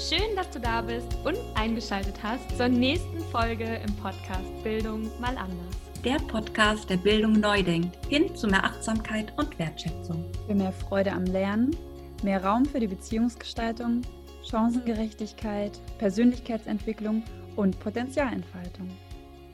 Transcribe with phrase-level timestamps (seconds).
[0.00, 5.36] Schön, dass du da bist und eingeschaltet hast zur nächsten Folge im Podcast Bildung mal
[5.36, 5.76] anders.
[6.02, 10.24] Der Podcast, der Bildung neu denkt, hin zu mehr Achtsamkeit und Wertschätzung.
[10.46, 11.76] Für mehr Freude am Lernen,
[12.22, 14.00] mehr Raum für die Beziehungsgestaltung,
[14.42, 17.22] Chancengerechtigkeit, Persönlichkeitsentwicklung
[17.56, 18.88] und Potenzialentfaltung.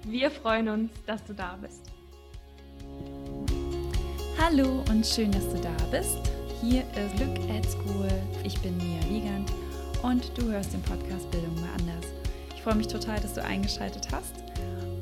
[0.05, 1.91] Wir freuen uns, dass du da bist.
[4.41, 6.19] Hallo und schön, dass du da bist.
[6.63, 8.09] Hier ist Look at School.
[8.45, 9.51] Ich bin Mia Wiegand
[10.03, 12.11] und du hörst den Podcast Bildung mal anders.
[12.55, 14.35] Ich freue mich total, dass du eingeschaltet hast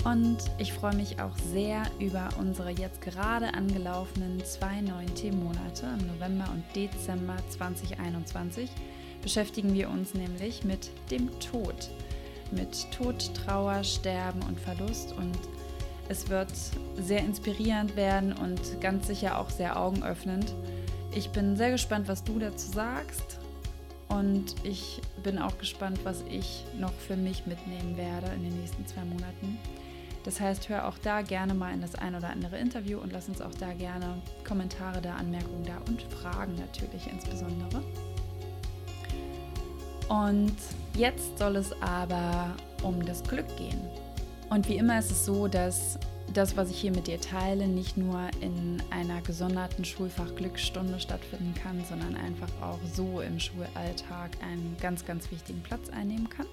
[0.04, 6.06] und ich freue mich auch sehr über unsere jetzt gerade angelaufenen zwei neuen Themenmonate im
[6.06, 8.70] November und Dezember 2021
[9.22, 11.90] beschäftigen wir uns nämlich mit dem Tod.
[12.50, 15.38] Mit Tod, Trauer, Sterben und Verlust und
[16.08, 16.52] es wird
[16.96, 20.54] sehr inspirierend werden und ganz sicher auch sehr augenöffnend.
[21.12, 23.38] Ich bin sehr gespannt, was du dazu sagst
[24.14, 28.86] und ich bin auch gespannt, was ich noch für mich mitnehmen werde in den nächsten
[28.86, 29.58] zwei Monaten.
[30.22, 33.28] Das heißt, hör auch da gerne mal in das ein oder andere Interview und lass
[33.28, 37.82] uns auch da gerne Kommentare da, Anmerkungen da und Fragen natürlich insbesondere.
[40.08, 40.56] Und
[40.96, 43.80] jetzt soll es aber um das Glück gehen.
[44.48, 45.98] Und wie immer ist es so, dass
[46.32, 51.54] das, was ich hier mit dir teile, nicht nur in einer gesonderten Schulfach Glücksstunde stattfinden
[51.54, 56.46] kann, sondern einfach auch so im Schulalltag einen ganz, ganz wichtigen Platz einnehmen kann.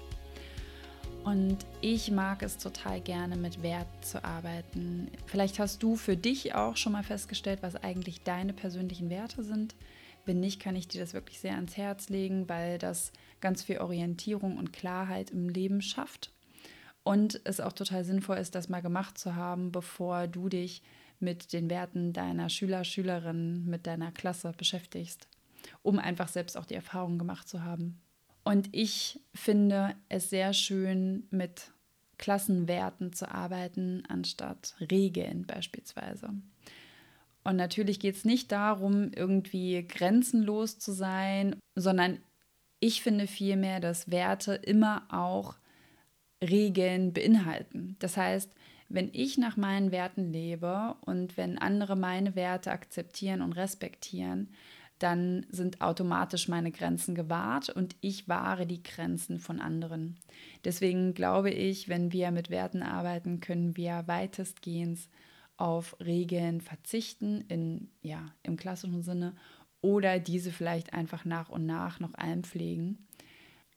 [1.24, 5.08] Und ich mag es total gerne, mit Wert zu arbeiten.
[5.26, 9.76] Vielleicht hast du für dich auch schon mal festgestellt, was eigentlich deine persönlichen Werte sind.
[10.24, 13.78] Wenn nicht, kann ich dir das wirklich sehr ans Herz legen, weil das ganz viel
[13.78, 16.30] Orientierung und Klarheit im Leben schafft.
[17.04, 20.82] Und es auch total sinnvoll ist, das mal gemacht zu haben, bevor du dich
[21.18, 25.28] mit den Werten deiner Schüler, Schülerinnen, mit deiner Klasse beschäftigst,
[25.82, 28.00] um einfach selbst auch die Erfahrung gemacht zu haben.
[28.44, 31.72] Und ich finde es sehr schön, mit
[32.18, 36.30] Klassenwerten zu arbeiten, anstatt Regeln beispielsweise.
[37.44, 42.18] Und natürlich geht es nicht darum, irgendwie grenzenlos zu sein, sondern
[42.78, 45.56] ich finde vielmehr, dass Werte immer auch
[46.42, 47.96] Regeln beinhalten.
[48.00, 48.50] Das heißt,
[48.88, 54.48] wenn ich nach meinen Werten lebe und wenn andere meine Werte akzeptieren und respektieren,
[54.98, 60.16] dann sind automatisch meine Grenzen gewahrt und ich wahre die Grenzen von anderen.
[60.64, 65.00] Deswegen glaube ich, wenn wir mit Werten arbeiten, können wir weitestgehend
[65.56, 69.34] auf Regeln verzichten, in, ja, im klassischen Sinne,
[69.80, 73.08] oder diese vielleicht einfach nach und nach noch einpflegen,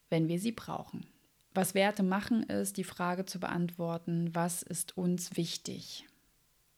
[0.09, 1.07] wenn wir sie brauchen.
[1.55, 6.05] Was Werte machen, ist die Frage zu beantworten, was ist uns wichtig?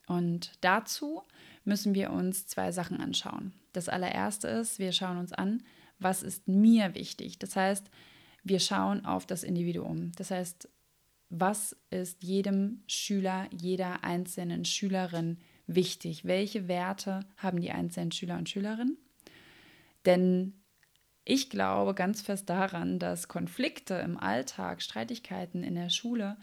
[0.06, 1.24] Und dazu
[1.66, 3.54] müssen wir uns zwei Sachen anschauen.
[3.74, 5.64] Das allererste ist, wir schauen uns an,
[5.98, 7.40] was ist mir wichtig?
[7.40, 7.90] Das heißt,
[8.44, 10.12] wir schauen auf das Individuum.
[10.16, 10.70] Das heißt,
[11.30, 16.24] was ist jedem Schüler, jeder einzelnen Schülerin wichtig?
[16.24, 18.98] Welche Werte haben die einzelnen Schüler und Schülerinnen?
[20.06, 20.54] Denn
[21.30, 26.38] ich glaube ganz fest daran, dass Konflikte im Alltag, Streitigkeiten in der Schule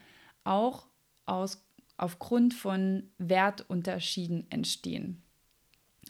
[0.44, 0.86] auch
[1.24, 5.22] aus, aufgrund von Wertunterschieden entstehen.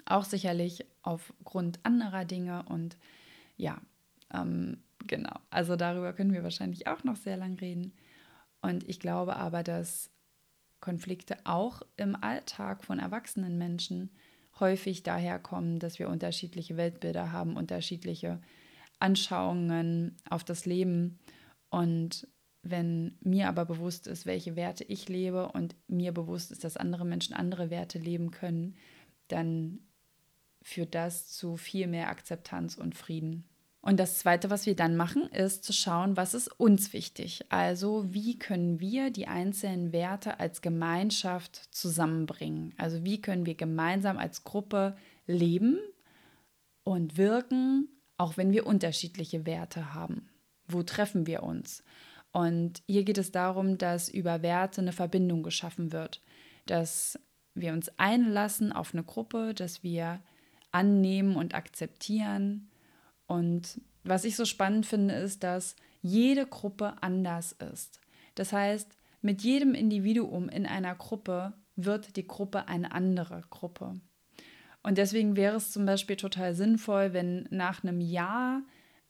[0.06, 2.96] Auch sicherlich aufgrund anderer Dinge und
[3.56, 3.80] ja,
[4.32, 5.36] ähm, genau.
[5.50, 7.92] Also darüber können wir wahrscheinlich auch noch sehr lang reden.
[8.60, 10.10] Und ich glaube aber, dass
[10.80, 14.10] Konflikte auch im Alltag von erwachsenen Menschen
[14.58, 18.40] häufig daher kommen, dass wir unterschiedliche Weltbilder haben, unterschiedliche
[18.98, 21.18] Anschauungen auf das Leben.
[21.70, 22.28] Und
[22.62, 27.04] wenn mir aber bewusst ist, welche Werte ich lebe und mir bewusst ist, dass andere
[27.04, 28.76] Menschen andere Werte leben können,
[29.28, 29.80] dann
[30.62, 33.44] führt das zu viel mehr Akzeptanz und Frieden.
[33.82, 37.44] Und das Zweite, was wir dann machen, ist zu schauen, was ist uns wichtig.
[37.50, 42.72] Also wie können wir die einzelnen Werte als Gemeinschaft zusammenbringen?
[42.78, 45.78] Also wie können wir gemeinsam als Gruppe leben
[46.82, 50.28] und wirken auch wenn wir unterschiedliche Werte haben.
[50.66, 51.82] Wo treffen wir uns?
[52.32, 56.20] Und hier geht es darum, dass über Werte eine Verbindung geschaffen wird,
[56.66, 57.18] dass
[57.54, 60.20] wir uns einlassen auf eine Gruppe, dass wir
[60.72, 62.70] annehmen und akzeptieren.
[63.26, 68.00] Und was ich so spannend finde, ist, dass jede Gruppe anders ist.
[68.34, 74.00] Das heißt, mit jedem Individuum in einer Gruppe wird die Gruppe eine andere Gruppe.
[74.84, 78.62] Und deswegen wäre es zum Beispiel total sinnvoll, wenn nach einem Jahr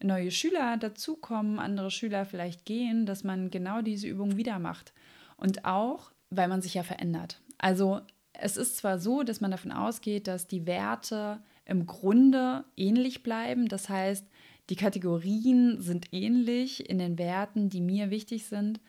[0.03, 4.95] neue Schüler dazukommen, andere Schüler vielleicht gehen, dass man genau diese Übung wieder macht.
[5.37, 7.41] Und auch, weil man sich ja verändert.
[7.59, 8.01] Also
[8.33, 13.69] es ist zwar so, dass man davon ausgeht, dass die Werte im Grunde ähnlich bleiben.
[13.69, 14.27] Das heißt,
[14.71, 18.81] Die Kategorien sind ähnlich in den Werten, die mir wichtig sind.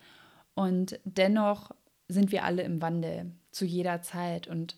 [0.54, 1.72] Und dennoch
[2.08, 4.48] sind wir alle im Wandel zu jeder Zeit.
[4.48, 4.78] Und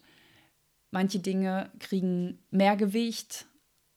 [0.91, 3.45] manche Dinge kriegen mehr Gewicht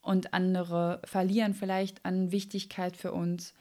[0.02, 3.54] und andere verlieren vielleicht an Wichtigkeit für uns,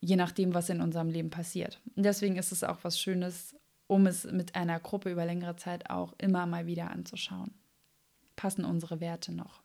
[0.00, 1.80] je nachdem, was in unserem Leben passiert.
[1.96, 5.90] Und deswegen ist es auch was Schönes, um es mit einer Gruppe über längere Zeit
[5.90, 7.54] auch immer mal wieder anzuschauen.
[8.36, 9.62] Passen unsere Werte noch?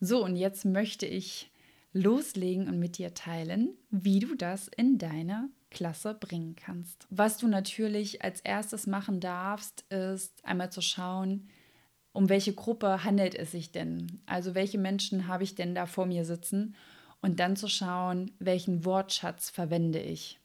[0.00, 1.50] So, und jetzt möchte ich
[1.92, 7.06] loslegen und mit dir teilen, wie du das in deine Klasse bringen kannst.
[7.10, 11.48] Was du natürlich als erstes machen darfst, ist einmal zu schauen,
[12.12, 14.20] um welche Gruppe handelt es sich denn?
[14.26, 16.76] Also welche Menschen habe ich denn da vor mir sitzen?
[17.20, 20.40] Und dann zu schauen, welchen Wortschatz verwende ich.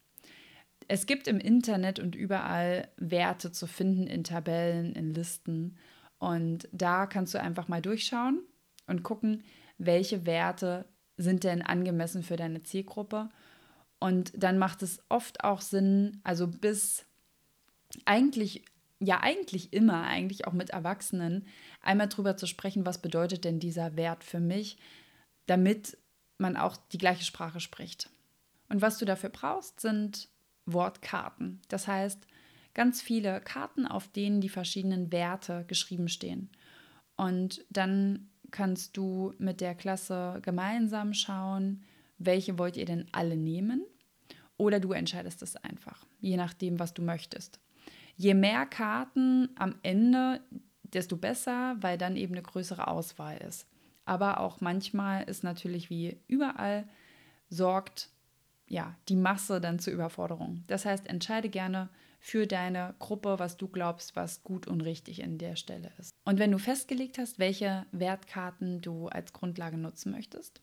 [0.88, 5.78] Es gibt im Internet und überall Werte zu finden in Tabellen, in Listen.
[6.19, 8.42] Und da kannst du einfach mal durchschauen
[8.86, 9.44] und gucken,
[9.78, 10.86] welche Werte
[11.18, 13.30] sind denn angemessen für deine Zielgruppe.
[14.00, 17.06] Und dann macht es oft auch Sinn, also bis
[18.06, 18.64] eigentlich,
[19.00, 21.46] ja eigentlich immer, eigentlich auch mit Erwachsenen,
[21.82, 24.78] einmal drüber zu sprechen, was bedeutet denn dieser Wert für mich,
[25.46, 25.98] damit
[26.38, 28.10] man auch die gleiche Sprache spricht.
[28.70, 30.30] Und was du dafür brauchst, sind
[30.66, 31.62] Wortkarten.
[31.70, 32.28] Das heißt,
[32.74, 36.50] ganz viele Karten, auf denen die verschiedenen Werte geschrieben stehen.
[37.16, 41.84] Und dann kannst du mit der Klasse gemeinsam schauen,
[42.18, 43.84] welche wollt ihr denn alle nehmen?
[44.58, 47.60] Oder du entscheidest es einfach, je nachdem, was du möchtest.
[48.18, 50.42] Je mehr Karten am Ende,
[50.81, 53.68] desto besser, weil dann eben eine größere Auswahl ist.
[54.06, 56.88] Aber auch manchmal ist natürlich wie überall
[57.50, 58.10] sorgt
[58.68, 60.64] ja, die Masse dann zur Überforderung.
[60.68, 65.38] Das heißt, entscheide gerne für deine Gruppe, was du glaubst, was gut und richtig in
[65.38, 66.14] der Stelle ist.
[66.25, 70.62] Und wenn du festgelegt hast, welche Wertkarten du als Grundlage nutzen möchtest,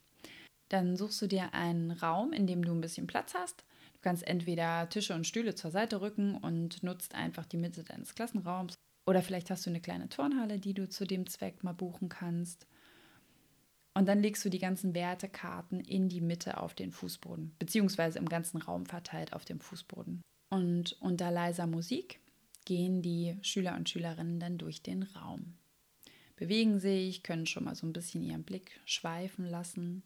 [0.68, 3.64] dann suchst du dir einen Raum, in dem du ein bisschen Platz hast.
[4.04, 8.74] Kannst entweder Tische und Stühle zur Seite rücken und nutzt einfach die Mitte deines Klassenraums.
[9.06, 12.66] Oder vielleicht hast du eine kleine Turnhalle, die du zu dem Zweck mal buchen kannst.
[13.94, 18.28] Und dann legst du die ganzen Wertekarten in die Mitte auf den Fußboden, beziehungsweise im
[18.28, 20.20] ganzen Raum verteilt auf dem Fußboden.
[20.50, 22.20] Und unter leiser Musik
[22.66, 25.56] gehen die Schüler und Schülerinnen dann durch den Raum.
[26.36, 30.02] Bewegen sich, können schon mal so ein bisschen ihren Blick schweifen lassen.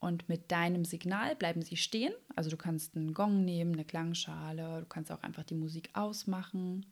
[0.00, 2.12] Und mit deinem Signal bleiben sie stehen.
[2.36, 6.86] Also du kannst einen Gong nehmen, eine Klangschale, du kannst auch einfach die Musik ausmachen.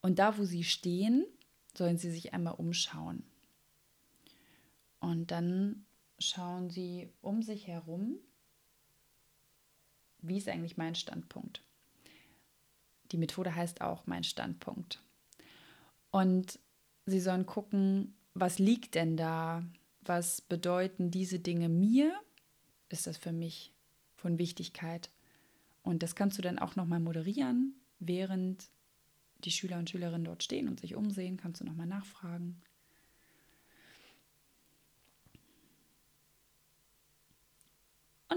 [0.00, 1.26] Und da, wo sie stehen,
[1.76, 3.24] sollen sie sich einmal umschauen.
[5.00, 5.84] Und dann
[6.18, 8.18] schauen Sie um sich herum,
[10.20, 11.62] wie ist eigentlich mein Standpunkt.
[13.12, 15.02] Die Methode heißt auch mein Standpunkt.
[16.10, 16.58] Und
[17.06, 19.64] Sie sollen gucken, was liegt denn da?
[20.08, 22.18] Was bedeuten diese Dinge mir?
[22.88, 23.72] Ist das für mich
[24.16, 25.10] von Wichtigkeit?
[25.82, 28.68] Und das kannst du dann auch nochmal moderieren, während
[29.44, 32.60] die Schüler und Schülerinnen dort stehen und sich umsehen, kannst du nochmal nachfragen.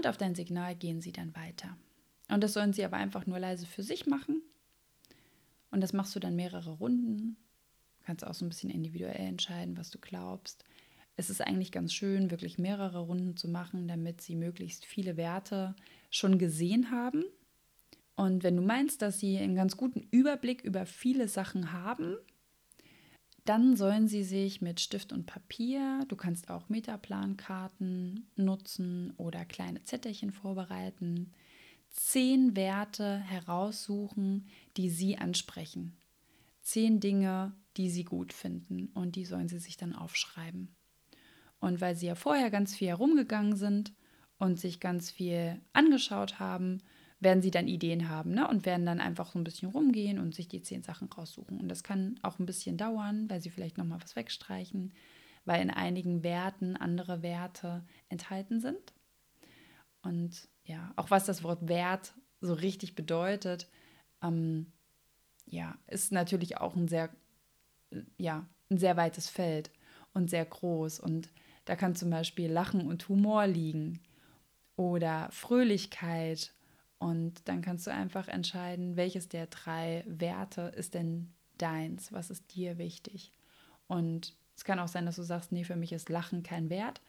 [0.02, 1.76] und auf dein Signal gehen sie dann weiter.
[2.28, 4.42] Und das sollen sie aber einfach nur leise für sich machen.
[5.70, 7.36] Und das machst du dann mehrere Runden.
[8.00, 10.64] Du kannst auch so ein bisschen individuell entscheiden, was du glaubst.
[11.16, 15.74] Es ist eigentlich ganz schön, wirklich mehrere Runden zu machen, damit sie möglichst viele Werte
[16.10, 17.24] schon gesehen haben.
[18.14, 22.16] Und wenn du meinst, dass sie einen ganz guten Überblick über viele Sachen haben,
[23.44, 29.82] dann sollen sie sich mit Stift und Papier, du kannst auch Metaplankarten nutzen oder kleine
[29.82, 31.32] Zettelchen vorbereiten,
[31.90, 34.46] zehn Werte heraussuchen,
[34.76, 35.96] die sie ansprechen.
[36.62, 40.76] Zehn Dinge, die sie gut finden und die sollen sie sich dann aufschreiben.
[41.62, 43.92] Und weil sie ja vorher ganz viel herumgegangen sind
[44.36, 46.82] und sich ganz viel angeschaut haben,
[47.20, 48.48] werden sie dann Ideen haben ne?
[48.48, 51.60] und werden dann einfach so ein bisschen rumgehen und sich die zehn Sachen raussuchen.
[51.60, 54.92] Und das kann auch ein bisschen dauern, weil sie vielleicht nochmal was wegstreichen,
[55.44, 58.92] weil in einigen Werten andere Werte enthalten sind.
[60.02, 63.68] Und ja, auch was das Wort Wert so richtig bedeutet,
[64.20, 64.72] ähm,
[65.46, 67.08] ja, ist natürlich auch ein sehr,
[68.18, 69.70] ja, ein sehr weites Feld
[70.12, 70.98] und sehr groß.
[70.98, 71.30] Und
[71.64, 74.00] da kann zum Beispiel Lachen und Humor liegen
[74.76, 76.54] oder Fröhlichkeit
[76.98, 82.54] und dann kannst du einfach entscheiden, welches der drei Werte ist denn deins, was ist
[82.54, 83.32] dir wichtig.
[83.88, 87.00] Und es kann auch sein, dass du sagst, nee, für mich ist Lachen kein Wert.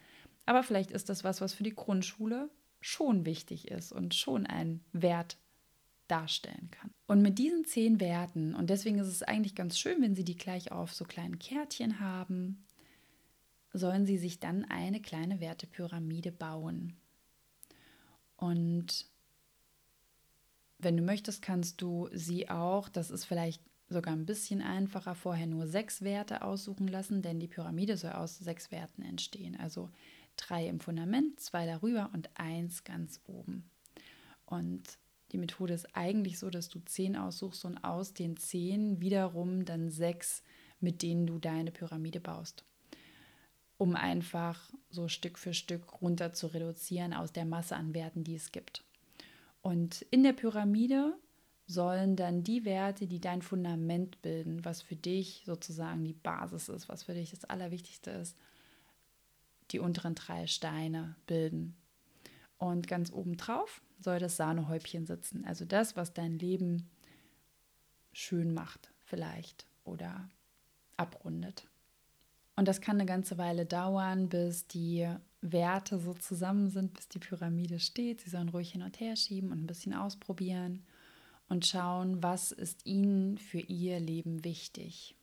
[0.45, 2.49] Aber vielleicht ist das was, was für die Grundschule
[2.81, 5.37] schon wichtig ist und schon einen Wert
[6.07, 6.91] darstellen kann.
[7.07, 10.35] Und mit diesen zehn Werten, und deswegen ist es eigentlich ganz schön, wenn sie die
[10.35, 12.65] gleich auf so kleinen Kärtchen haben,
[13.73, 16.95] sollen sie sich dann eine kleine Wertepyramide bauen.
[18.37, 19.07] Und
[20.77, 25.47] wenn du möchtest, kannst du sie auch, das ist vielleicht sogar ein bisschen einfacher, vorher
[25.47, 29.57] nur sechs Werte aussuchen lassen, denn die Pyramide soll aus sechs Werten entstehen.
[29.59, 29.89] Also
[30.35, 33.69] drei im Fundament, zwei darüber und eins ganz oben.
[34.45, 34.97] Und
[35.31, 39.89] die Methode ist eigentlich so, dass du zehn aussuchst und aus den zehn wiederum dann
[39.89, 40.43] sechs,
[40.79, 42.65] mit denen du deine Pyramide baust.
[43.77, 48.35] Um einfach so Stück für Stück runter zu reduzieren aus der Masse an Werten, die
[48.35, 48.83] es gibt.
[49.61, 51.17] Und in der Pyramide
[51.65, 56.89] sollen dann die Werte, die dein Fundament bilden, was für dich sozusagen die Basis ist,
[56.89, 58.37] was für dich das Allerwichtigste ist,
[59.71, 61.75] die unteren drei Steine bilden.
[62.57, 65.45] Und ganz oben drauf soll das Sahnehäubchen sitzen.
[65.45, 66.89] Also das, was dein Leben
[68.11, 70.29] schön macht, vielleicht oder
[70.97, 71.67] abrundet.
[72.55, 75.07] Und das kann eine ganze Weile dauern, bis die
[75.41, 78.21] Werte so zusammen sind, bis die Pyramide steht.
[78.21, 80.85] Sie sollen ruhig hin und her schieben und ein bisschen ausprobieren
[81.49, 85.15] und schauen, was ist ihnen für ihr Leben wichtig.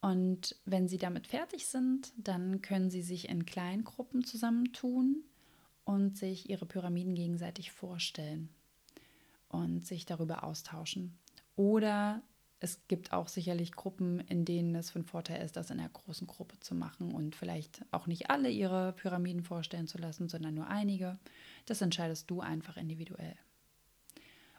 [0.00, 5.22] Und wenn sie damit fertig sind, dann können sie sich in Kleingruppen zusammentun
[5.84, 8.48] und sich ihre Pyramiden gegenseitig vorstellen
[9.48, 11.16] und sich darüber austauschen.
[11.54, 12.22] Oder
[12.62, 16.26] es gibt auch sicherlich Gruppen, in denen es von Vorteil ist, das in einer großen
[16.26, 20.68] Gruppe zu machen und vielleicht auch nicht alle ihre Pyramiden vorstellen zu lassen, sondern nur
[20.68, 21.18] einige.
[21.66, 23.34] Das entscheidest du einfach individuell.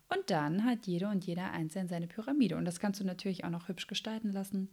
[0.09, 2.57] Und dann hat jede und jeder einzeln seine Pyramide.
[2.57, 4.69] Und das kannst du natürlich auch noch hübsch gestalten lassen.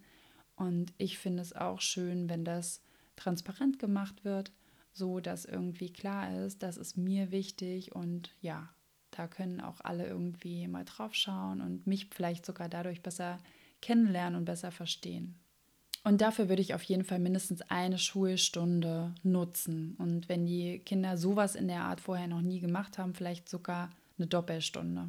[0.57, 2.83] Und ich finde es auch schön, wenn das
[3.17, 4.53] transparent gemacht wird
[4.93, 8.69] so dass irgendwie klar ist, das ist mir wichtig und ja,
[9.21, 13.39] da können auch alle irgendwie mal drauf schauen und mich vielleicht sogar dadurch besser
[13.83, 15.39] kennenlernen und besser verstehen.
[16.05, 19.95] Und dafür würde ich auf jeden Fall mindestens eine Schulstunde nutzen.
[19.99, 23.91] Und wenn die Kinder sowas in der Art vorher noch nie gemacht haben, vielleicht sogar
[24.17, 25.09] eine Doppelstunde.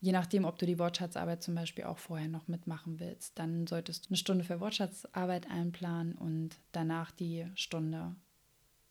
[0.00, 4.06] Je nachdem, ob du die Wortschatzarbeit zum Beispiel auch vorher noch mitmachen willst, dann solltest
[4.06, 8.16] du eine Stunde für Wortschatzarbeit einplanen und danach die Stunde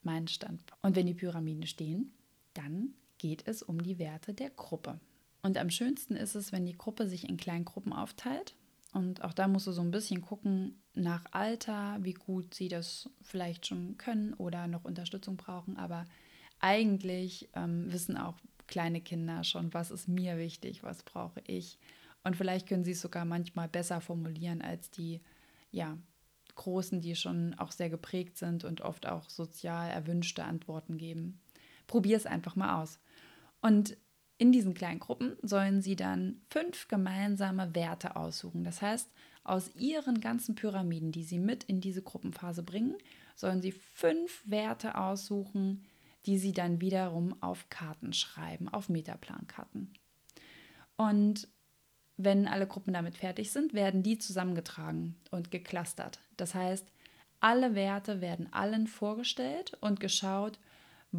[0.04, 0.82] mein Standpunkt.
[0.82, 2.14] Und wenn die Pyramiden stehen,
[2.54, 5.00] dann geht es um die Werte der Gruppe.
[5.42, 8.56] Und am schönsten ist es, wenn die Gruppe sich in Kleingruppen aufteilt.
[8.94, 13.10] Und auch da musst du so ein bisschen gucken nach Alter, wie gut sie das
[13.22, 15.78] vielleicht schon können oder noch Unterstützung brauchen.
[15.78, 16.06] Aber
[16.60, 21.78] eigentlich ähm, wissen auch kleine Kinder schon, was ist mir wichtig, was brauche ich.
[22.24, 25.22] Und vielleicht können sie es sogar manchmal besser formulieren als die
[25.72, 25.98] ja,
[26.56, 31.40] Großen, die schon auch sehr geprägt sind und oft auch sozial erwünschte Antworten geben.
[31.86, 33.00] Probier es einfach mal aus.
[33.66, 33.98] Und
[34.38, 38.64] in diesen kleinen Gruppen sollen sie dann fünf gemeinsame Werte aussuchen.
[38.64, 39.10] Das heißt,
[39.44, 42.96] aus ihren ganzen Pyramiden, die sie mit in diese Gruppenphase bringen,
[43.36, 45.84] sollen sie fünf Werte aussuchen,
[46.28, 49.92] die sie dann wiederum auf Karten schreiben, auf Metaplankarten.
[50.96, 51.48] Und
[52.18, 56.20] wenn alle Gruppen damit fertig sind, werden die zusammengetragen und geclustert.
[56.38, 56.86] Das heißt,
[57.40, 60.60] alle Werte werden allen vorgestellt und geschaut,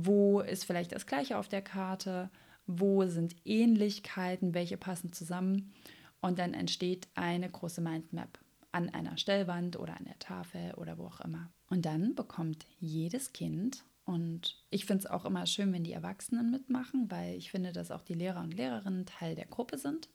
[0.04, 2.30] wo ist vielleicht das gleiche auf der Karte,
[2.66, 5.72] wo sind Ähnlichkeiten, welche passen zusammen.
[6.20, 8.38] Und dann entsteht eine große Mindmap
[8.72, 11.50] an einer Stellwand oder an der Tafel oder wo auch immer.
[11.68, 16.52] Und dann bekommt jedes Kind, und ich finde es auch immer schön, wenn die Erwachsenen
[16.52, 20.08] mitmachen, weil ich finde, dass auch die Lehrer und Lehrerinnen Teil der Gruppe sind.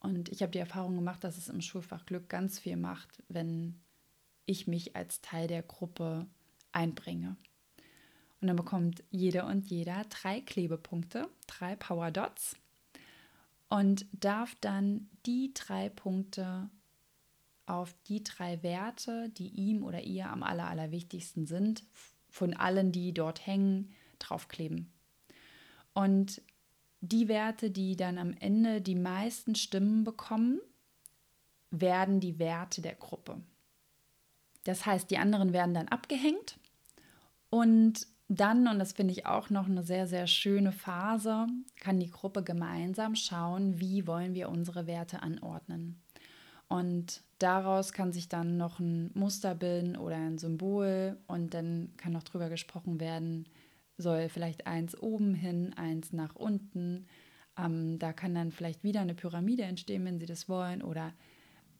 [0.00, 3.80] Und ich habe die Erfahrung gemacht, dass es im Schulfach Glück ganz viel macht, wenn
[4.44, 6.26] ich mich als Teil der Gruppe
[6.72, 7.36] einbringe.
[8.40, 12.56] Und dann bekommt jeder und jeder drei Klebepunkte, drei Power Dots
[13.68, 16.70] und darf dann die drei Punkte
[17.66, 21.82] auf die drei Werte, die ihm oder ihr am aller, allerwichtigsten sind,
[22.28, 24.92] von allen, die dort hängen, draufkleben.
[25.94, 26.42] Und
[27.00, 30.60] die Werte, die dann am Ende die meisten Stimmen bekommen,
[31.70, 33.40] werden die Werte der Gruppe.
[34.64, 36.58] Das heißt, die anderen werden dann abgehängt
[37.50, 41.46] und dann, und das finde ich auch noch eine sehr, sehr schöne Phase,
[41.78, 46.00] kann die Gruppe gemeinsam schauen, wie wollen wir unsere Werte anordnen.
[46.68, 52.12] Und daraus kann sich dann noch ein Muster bilden oder ein Symbol und dann kann
[52.12, 53.46] noch drüber gesprochen werden,
[53.98, 57.06] soll vielleicht eins oben hin, eins nach unten.
[57.56, 60.82] Ähm, da kann dann vielleicht wieder eine Pyramide entstehen, wenn Sie das wollen.
[60.82, 61.12] Oder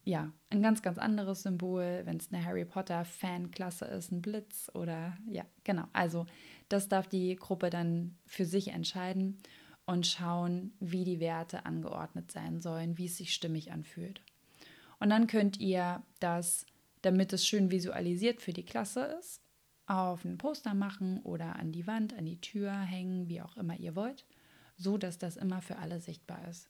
[0.07, 5.19] ja, ein ganz, ganz anderes Symbol, wenn es eine Harry Potter-Fanklasse ist, ein Blitz oder
[5.29, 5.85] ja, genau.
[5.93, 6.25] Also
[6.71, 9.39] das darf die Gruppe dann für sich entscheiden
[9.85, 14.23] und schauen, wie die Werte angeordnet sein sollen, wie es sich stimmig anfühlt.
[14.99, 16.65] Und dann könnt ihr das
[17.07, 19.41] damit es schön visualisiert für die Klasse ist,
[19.87, 23.77] auf ein Poster machen oder an die Wand, an die Tür hängen, wie auch immer
[23.79, 24.27] ihr wollt,
[24.77, 26.69] so dass das immer für alle sichtbar ist.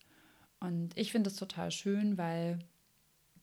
[0.61, 2.59] Und ich finde es total schön, weil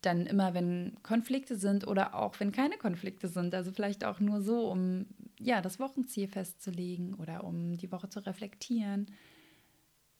[0.05, 4.41] dann immer, wenn Konflikte sind oder auch wenn keine Konflikte sind, also vielleicht auch nur
[4.41, 5.05] so, um
[5.39, 9.07] ja das Wochenziel festzulegen oder um die Woche zu reflektieren,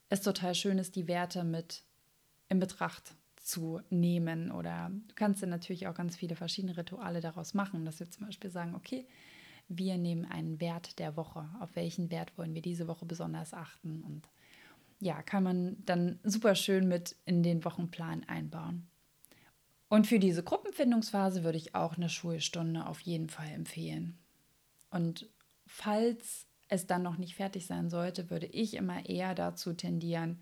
[0.09, 1.83] es total schön ist, die Werte mit
[2.49, 4.51] in Betracht zu nehmen.
[4.51, 8.25] Oder du kannst dann natürlich auch ganz viele verschiedene Rituale daraus machen, dass wir zum
[8.25, 9.07] Beispiel sagen, okay,
[9.67, 11.49] wir nehmen einen Wert der Woche.
[11.59, 14.03] Auf welchen Wert wollen wir diese Woche besonders achten?
[14.03, 14.29] Und
[14.99, 18.87] ja, kann man dann super schön mit in den Wochenplan einbauen.
[19.93, 24.17] Und für diese Gruppenfindungsphase würde ich auch eine Schulstunde auf jeden Fall empfehlen.
[24.89, 25.29] Und
[25.67, 30.41] falls es dann noch nicht fertig sein sollte, würde ich immer eher dazu tendieren,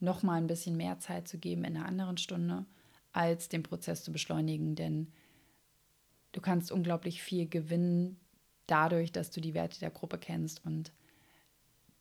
[0.00, 2.66] noch mal ein bisschen mehr Zeit zu geben in einer anderen Stunde,
[3.12, 4.74] als den Prozess zu beschleunigen.
[4.76, 5.10] Denn
[6.32, 8.20] du kannst unglaublich viel gewinnen
[8.66, 10.92] dadurch, dass du die Werte der Gruppe kennst und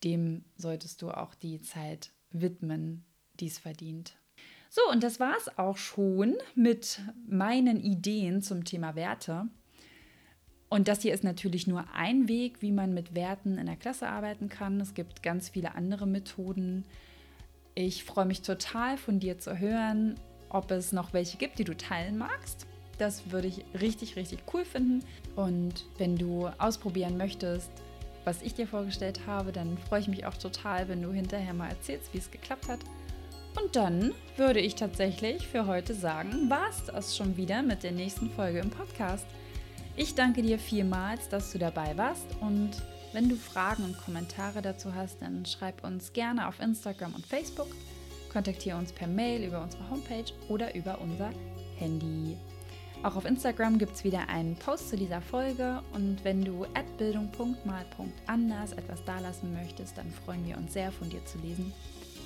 [0.03, 3.05] dem solltest du auch die Zeit widmen,
[3.39, 4.17] die es verdient.
[4.69, 9.47] So, und das war es auch schon mit meinen Ideen zum Thema Werte.
[10.69, 14.07] Und das hier ist natürlich nur ein Weg, wie man mit Werten in der Klasse
[14.07, 14.79] arbeiten kann.
[14.79, 16.85] Es gibt ganz viele andere Methoden.
[17.73, 20.15] Ich freue mich total von dir zu hören,
[20.49, 22.67] ob es noch welche gibt, die du teilen magst.
[22.99, 25.03] Das würde ich richtig, richtig cool finden.
[25.35, 27.71] Und wenn du ausprobieren möchtest,
[28.23, 31.69] was ich dir vorgestellt habe, dann freue ich mich auch total, wenn du hinterher mal
[31.69, 32.79] erzählst, wie es geklappt hat.
[33.55, 37.91] Und dann würde ich tatsächlich für heute sagen, war es das schon wieder mit der
[37.91, 39.25] nächsten Folge im Podcast.
[39.95, 42.71] Ich danke dir vielmals, dass du dabei warst und
[43.11, 47.67] wenn du Fragen und Kommentare dazu hast, dann schreib uns gerne auf Instagram und Facebook,
[48.31, 51.31] kontaktiere uns per Mail über unsere Homepage oder über unser
[51.77, 52.37] Handy.
[53.01, 56.65] Auch auf Instagram gibt es wieder einen Post zu dieser Folge und wenn du
[56.97, 61.73] bildung.mal.anders etwas dalassen möchtest, dann freuen wir uns sehr von dir zu lesen.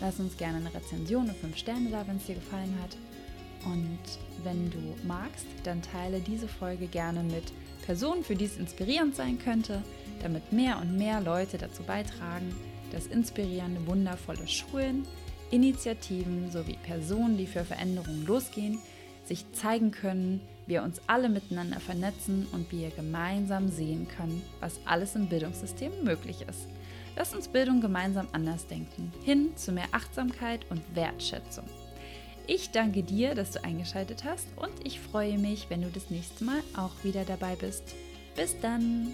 [0.01, 2.97] Lass uns gerne eine Rezension und 5 Sterne da, wenn es dir gefallen hat.
[3.65, 3.99] Und
[4.43, 7.53] wenn du magst, dann teile diese Folge gerne mit
[7.85, 9.81] Personen, für die es inspirierend sein könnte,
[10.21, 12.53] damit mehr und mehr Leute dazu beitragen,
[12.91, 15.05] dass inspirierende, wundervolle Schulen,
[15.51, 18.79] Initiativen sowie Personen, die für Veränderungen losgehen,
[19.25, 25.15] sich zeigen können, wir uns alle miteinander vernetzen und wir gemeinsam sehen können, was alles
[25.15, 26.67] im Bildungssystem möglich ist.
[27.15, 31.65] Lass uns Bildung gemeinsam anders denken, hin zu mehr Achtsamkeit und Wertschätzung.
[32.47, 36.43] Ich danke dir, dass du eingeschaltet hast und ich freue mich, wenn du das nächste
[36.43, 37.95] Mal auch wieder dabei bist.
[38.35, 39.13] Bis dann!